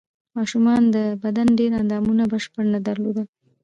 ماشومانو 0.37 0.87
د 0.95 0.97
بدن 1.23 1.47
ډېر 1.59 1.71
اندامونه 1.81 2.23
بشپړ 2.31 2.63
نه 2.73 2.79
درلودل. 2.87 3.25